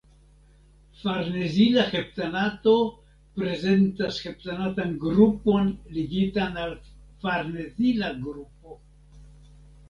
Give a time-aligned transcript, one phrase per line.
[0.99, 2.73] Farnezila heptanato
[3.35, 6.75] prezentas heptanatan grupon ligitan al
[7.27, 8.81] farnezila grupo.